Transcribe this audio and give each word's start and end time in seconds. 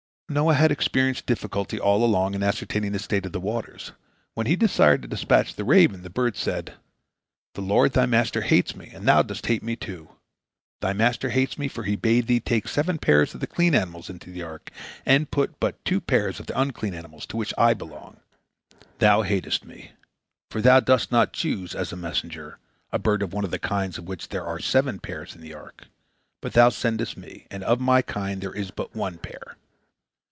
Noah 0.33 0.53
had 0.53 0.71
experienced 0.71 1.25
difficulty 1.25 1.77
all 1.77 2.05
along 2.05 2.35
in 2.35 2.41
ascertaining 2.41 2.93
the 2.93 2.99
state 2.99 3.25
of 3.25 3.33
the 3.33 3.39
waters. 3.41 3.91
When 4.33 4.47
he 4.47 4.55
desired 4.55 5.01
to 5.01 5.07
dispatch 5.09 5.53
the 5.53 5.65
raven, 5.65 6.03
the 6.03 6.09
bird 6.09 6.37
said: 6.37 6.75
"The 7.53 7.59
Lord, 7.59 7.91
thy 7.91 8.05
Master, 8.05 8.39
hates 8.39 8.73
me, 8.73 8.91
and 8.93 9.05
thou 9.05 9.23
dost 9.23 9.47
hate 9.47 9.61
me, 9.61 9.75
too. 9.75 10.07
Thy 10.79 10.93
Master 10.93 11.31
hates 11.31 11.57
me, 11.57 11.67
for 11.67 11.83
He 11.83 11.97
bade 11.97 12.27
thee 12.27 12.39
take 12.39 12.69
seven 12.69 12.97
pairs 12.97 13.33
of 13.33 13.41
the 13.41 13.45
clean 13.45 13.75
animals 13.75 14.09
into 14.09 14.31
the 14.31 14.41
ark, 14.41 14.71
and 15.05 15.27
but 15.59 15.83
two 15.83 15.99
pairs 15.99 16.39
of 16.39 16.45
the 16.45 16.57
unclean 16.57 16.93
animals, 16.93 17.25
to 17.25 17.35
which 17.35 17.53
I 17.57 17.73
belong. 17.73 18.21
Thou 18.99 19.23
hatest 19.23 19.65
me, 19.65 19.91
for 20.49 20.61
thou 20.61 20.79
dost 20.79 21.11
not 21.11 21.33
choose, 21.33 21.75
as 21.75 21.91
a 21.91 21.97
messenger, 21.97 22.57
a 22.93 22.99
bird 22.99 23.21
of 23.21 23.33
one 23.33 23.43
of 23.43 23.51
the 23.51 23.59
kinds 23.59 23.97
of 23.97 24.07
which 24.07 24.29
there 24.29 24.45
are 24.45 24.59
seven 24.59 25.01
pairs 25.01 25.35
in 25.35 25.41
the 25.41 25.53
ark, 25.53 25.87
but 26.39 26.53
thou 26.53 26.69
sendest 26.69 27.17
me, 27.17 27.47
and 27.51 27.63
of 27.65 27.81
my 27.81 28.01
kind 28.01 28.39
there 28.39 28.55
is 28.55 28.71
but 28.71 28.95
one 28.95 29.17
pair. 29.17 29.57